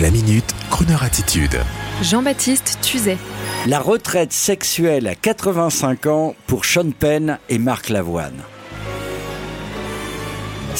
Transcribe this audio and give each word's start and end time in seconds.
La 0.00 0.12
minute, 0.12 0.54
Kroneur 0.70 1.02
attitude. 1.02 1.58
Jean-Baptiste 2.02 2.78
Tuzet. 2.82 3.16
La 3.66 3.80
retraite 3.80 4.32
sexuelle 4.32 5.08
à 5.08 5.16
85 5.16 6.06
ans 6.06 6.34
pour 6.46 6.66
Sean 6.66 6.92
Penn 6.96 7.38
et 7.48 7.58
Marc 7.58 7.88
Lavoine. 7.88 8.44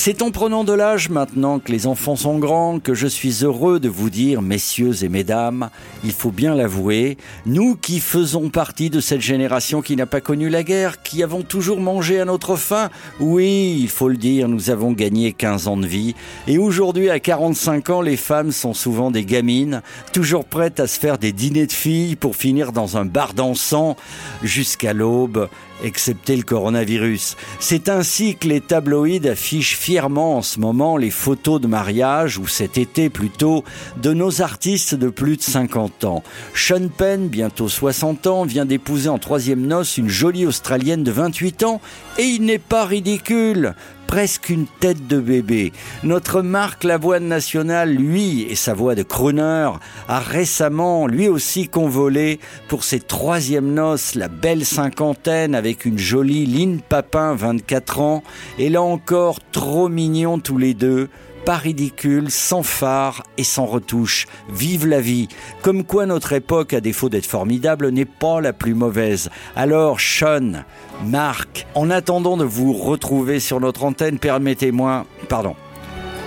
C'est 0.00 0.22
en 0.22 0.30
prenant 0.30 0.62
de 0.62 0.72
l'âge 0.72 1.08
maintenant 1.08 1.58
que 1.58 1.72
les 1.72 1.88
enfants 1.88 2.14
sont 2.14 2.38
grands 2.38 2.78
que 2.78 2.94
je 2.94 3.08
suis 3.08 3.42
heureux 3.42 3.80
de 3.80 3.88
vous 3.88 4.10
dire, 4.10 4.42
messieurs 4.42 5.02
et 5.02 5.08
mesdames, 5.08 5.70
il 6.04 6.12
faut 6.12 6.30
bien 6.30 6.54
l'avouer, 6.54 7.18
nous 7.46 7.74
qui 7.74 7.98
faisons 7.98 8.48
partie 8.48 8.90
de 8.90 9.00
cette 9.00 9.20
génération 9.20 9.82
qui 9.82 9.96
n'a 9.96 10.06
pas 10.06 10.20
connu 10.20 10.50
la 10.50 10.62
guerre, 10.62 11.02
qui 11.02 11.24
avons 11.24 11.42
toujours 11.42 11.80
mangé 11.80 12.20
à 12.20 12.24
notre 12.24 12.54
faim, 12.54 12.90
oui, 13.18 13.76
il 13.80 13.88
faut 13.88 14.08
le 14.08 14.16
dire, 14.16 14.46
nous 14.46 14.70
avons 14.70 14.92
gagné 14.92 15.32
15 15.32 15.66
ans 15.66 15.76
de 15.76 15.86
vie, 15.86 16.14
et 16.46 16.58
aujourd'hui 16.58 17.10
à 17.10 17.18
45 17.18 17.90
ans, 17.90 18.00
les 18.00 18.16
femmes 18.16 18.52
sont 18.52 18.74
souvent 18.74 19.10
des 19.10 19.24
gamines, 19.24 19.82
toujours 20.12 20.44
prêtes 20.44 20.78
à 20.78 20.86
se 20.86 21.00
faire 21.00 21.18
des 21.18 21.32
dîners 21.32 21.66
de 21.66 21.72
filles 21.72 22.14
pour 22.14 22.36
finir 22.36 22.70
dans 22.70 22.98
un 22.98 23.04
bar 23.04 23.34
dansant 23.34 23.96
jusqu'à 24.44 24.92
l'aube, 24.92 25.48
excepté 25.82 26.36
le 26.36 26.42
coronavirus. 26.42 27.36
C'est 27.60 27.88
ainsi 27.88 28.36
que 28.36 28.48
les 28.48 28.60
tabloïds 28.60 29.28
affichent 29.28 29.76
fièrement 29.88 30.36
en 30.36 30.42
ce 30.42 30.60
moment 30.60 30.98
les 30.98 31.10
photos 31.10 31.62
de 31.62 31.66
mariage, 31.66 32.36
ou 32.36 32.46
cet 32.46 32.76
été 32.76 33.08
plutôt, 33.08 33.64
de 33.96 34.12
nos 34.12 34.42
artistes 34.42 34.94
de 34.94 35.08
plus 35.08 35.38
de 35.38 35.42
50 35.42 36.04
ans. 36.04 36.22
Sean 36.52 36.88
Penn, 36.94 37.28
bientôt 37.28 37.70
60 37.70 38.26
ans, 38.26 38.44
vient 38.44 38.66
d'épouser 38.66 39.08
en 39.08 39.18
troisième 39.18 39.66
noce 39.66 39.96
une 39.96 40.10
jolie 40.10 40.44
Australienne 40.44 41.04
de 41.04 41.10
28 41.10 41.62
ans, 41.62 41.80
et 42.18 42.24
il 42.24 42.42
n'est 42.42 42.58
pas 42.58 42.84
ridicule 42.84 43.74
presque 44.08 44.48
une 44.48 44.66
tête 44.66 45.06
de 45.06 45.20
bébé. 45.20 45.70
Notre 46.02 46.40
Marc 46.40 46.82
Lavoine 46.82 47.28
nationale, 47.28 47.90
lui, 47.94 48.42
et 48.50 48.54
sa 48.54 48.72
voix 48.72 48.94
de 48.94 49.02
crooner, 49.02 49.70
a 50.08 50.18
récemment, 50.18 51.06
lui 51.06 51.28
aussi, 51.28 51.68
convolé 51.68 52.40
pour 52.68 52.84
ses 52.84 53.00
troisièmes 53.00 53.74
noces, 53.74 54.14
la 54.14 54.28
belle 54.28 54.64
cinquantaine 54.64 55.54
avec 55.54 55.84
une 55.84 55.98
jolie 55.98 56.46
Lynn 56.46 56.80
Papin, 56.80 57.34
24 57.34 58.00
ans, 58.00 58.22
et 58.58 58.70
là 58.70 58.80
encore, 58.80 59.40
trop 59.52 59.77
mignons 59.86 60.40
tous 60.40 60.58
les 60.58 60.74
deux, 60.74 61.08
pas 61.44 61.56
ridicule, 61.56 62.30
sans 62.30 62.62
phare 62.62 63.22
et 63.38 63.44
sans 63.44 63.64
retouche. 63.64 64.26
Vive 64.50 64.86
la 64.86 65.00
vie. 65.00 65.28
Comme 65.62 65.84
quoi 65.84 66.04
notre 66.04 66.32
époque, 66.32 66.72
à 66.74 66.80
défaut 66.80 67.08
d'être 67.08 67.26
formidable, 67.26 67.90
n'est 67.90 68.04
pas 68.04 68.40
la 68.40 68.52
plus 68.52 68.74
mauvaise. 68.74 69.30
Alors, 69.54 70.00
Sean, 70.00 70.64
Marc, 71.06 71.66
en 71.74 71.90
attendant 71.90 72.36
de 72.36 72.44
vous 72.44 72.72
retrouver 72.72 73.40
sur 73.40 73.60
notre 73.60 73.84
antenne, 73.84 74.18
permettez-moi, 74.18 75.06
pardon, 75.28 75.54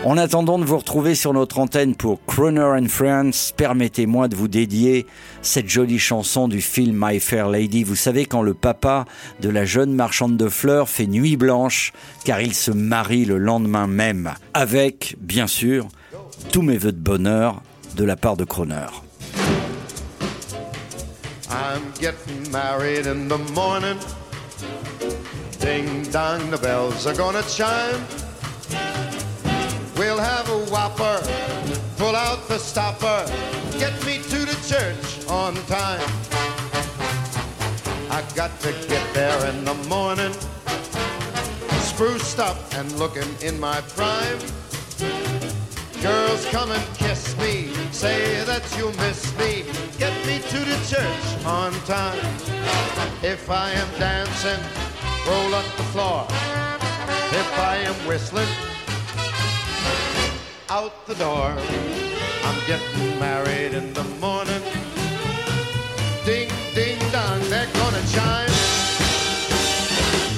en 0.03 0.17
attendant 0.17 0.57
de 0.57 0.65
vous 0.65 0.77
retrouver 0.77 1.15
sur 1.15 1.33
notre 1.33 1.59
antenne 1.59 1.95
pour 1.95 2.19
Croner 2.25 2.61
and 2.61 2.87
Friends, 2.87 3.53
permettez-moi 3.55 4.27
de 4.27 4.35
vous 4.35 4.47
dédier 4.47 5.05
cette 5.41 5.69
jolie 5.69 5.99
chanson 5.99 6.47
du 6.47 6.61
film 6.61 6.97
My 6.99 7.19
Fair 7.19 7.49
Lady. 7.49 7.83
Vous 7.83 7.95
savez 7.95 8.25
quand 8.25 8.41
le 8.41 8.53
papa 8.53 9.05
de 9.41 9.49
la 9.49 9.65
jeune 9.65 9.93
marchande 9.93 10.37
de 10.37 10.49
fleurs 10.49 10.89
fait 10.89 11.05
nuit 11.05 11.37
blanche 11.37 11.93
car 12.25 12.41
il 12.41 12.53
se 12.53 12.71
marie 12.71 13.25
le 13.25 13.37
lendemain 13.37 13.87
même 13.87 14.33
avec, 14.53 15.15
bien 15.19 15.47
sûr, 15.47 15.87
tous 16.51 16.61
mes 16.61 16.77
voeux 16.77 16.91
de 16.91 16.97
bonheur 16.97 17.61
de 17.95 18.03
la 18.03 18.15
part 18.15 18.37
de 18.37 18.43
Croner. 18.43 18.87
I'm 21.49 21.81
getting 21.99 22.49
married 22.51 23.05
in 23.05 23.27
the 23.27 23.37
morning. 23.53 23.97
Ding 25.59 26.03
dong, 26.11 26.49
the 26.49 26.59
bells 26.59 27.05
are 27.05 27.13
gonna 27.13 27.43
chime. 27.43 28.20
We'll 30.01 30.17
have 30.17 30.49
a 30.49 30.57
whopper, 30.71 31.21
pull 31.97 32.15
out 32.15 32.47
the 32.47 32.57
stopper, 32.57 33.23
get 33.77 33.93
me 34.03 34.17
to 34.17 34.39
the 34.51 34.57
church 34.67 35.29
on 35.29 35.53
time. 35.67 36.01
I 38.09 38.23
got 38.35 38.49
to 38.61 38.71
get 38.87 39.13
there 39.13 39.45
in 39.51 39.63
the 39.63 39.75
morning, 39.87 40.33
spruced 41.81 42.39
up 42.39 42.57
and 42.73 42.91
looking 42.93 43.29
in 43.43 43.59
my 43.59 43.79
prime. 43.95 44.39
Girls, 46.01 46.47
come 46.49 46.71
and 46.71 46.97
kiss 46.97 47.37
me, 47.37 47.71
say 47.91 48.43
that 48.45 48.63
you'll 48.75 48.97
miss 49.05 49.37
me, 49.37 49.65
get 49.99 50.17
me 50.25 50.39
to 50.39 50.59
the 50.65 50.79
church 50.89 51.45
on 51.45 51.73
time. 51.85 52.17
If 53.21 53.51
I 53.51 53.69
am 53.73 53.89
dancing, 53.99 54.63
roll 55.27 55.53
up 55.53 55.65
the 55.77 55.83
floor. 55.93 56.25
If 57.33 57.59
I 57.59 57.75
am 57.85 57.93
whistling, 58.07 58.49
out 60.71 61.05
the 61.05 61.15
door. 61.15 61.53
I'm 62.45 62.59
getting 62.65 63.19
married 63.19 63.73
in 63.73 63.91
the 63.93 64.05
morning. 64.23 64.63
Ding, 66.23 66.49
ding, 66.73 66.97
dong, 67.11 67.41
they're 67.49 67.73
gonna 67.73 68.03
chime. 68.15 68.55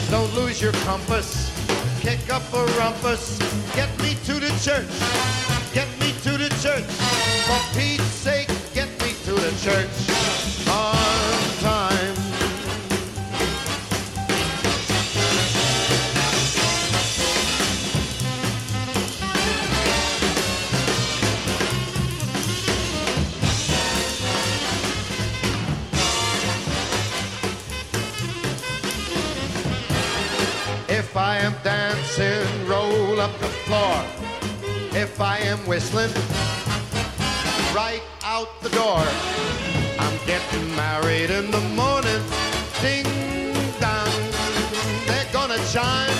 Don't 0.09 0.33
lose 0.33 0.59
your 0.59 0.73
compass. 0.89 1.51
Kick 2.01 2.33
up 2.33 2.41
a 2.51 2.65
rumpus. 2.79 3.37
Get 3.75 3.91
me 4.01 4.15
to 4.25 4.33
the 4.45 4.51
church. 4.65 4.93
Get 5.71 5.89
me 6.01 6.09
to 6.25 6.31
the 6.43 6.49
church. 6.63 6.89
For 7.47 7.61
Pete's 7.77 8.03
sake, 8.25 8.49
get 8.73 8.89
me 9.03 9.13
to 9.25 9.33
the 9.33 9.53
church 9.61 10.12
If 31.13 31.17
I 31.17 31.37
am 31.37 31.53
dancing, 31.63 32.67
roll 32.67 33.21
up 33.21 33.37
the 33.37 33.45
floor. 33.45 34.01
If 34.99 35.21
I 35.21 35.37
am 35.41 35.59
whistling, 35.67 36.09
right 37.71 38.01
out 38.23 38.49
the 38.63 38.69
door. 38.69 39.05
I'm 39.99 40.17
getting 40.25 40.75
married 40.75 41.29
in 41.29 41.51
the 41.51 41.61
morning. 41.77 42.19
Ding 42.81 43.05
dong, 43.79 44.09
they're 45.05 45.31
gonna 45.31 45.61
chime. 45.69 46.17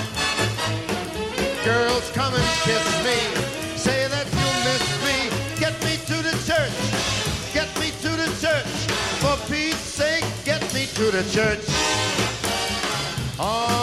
Girls, 1.66 2.12
come 2.12 2.36
and 2.36 2.50
kiss 2.62 2.86
me. 3.02 3.18
Say 3.76 4.08
that 4.14 4.28
you'll 4.38 4.62
miss 4.70 4.86
me. 5.08 5.18
Get 5.60 5.74
me 5.84 5.98
to 6.06 6.22
the 6.22 6.38
church. 6.46 6.78
Get 7.52 7.70
me 7.80 7.90
to 8.06 8.10
the 8.10 8.30
church. 8.40 8.74
For 9.24 9.36
Pete's 9.52 9.80
sake, 9.80 10.26
get 10.46 10.62
me 10.72 10.86
to 10.86 11.10
the 11.10 11.24
church 11.34 11.66
on 13.40 13.83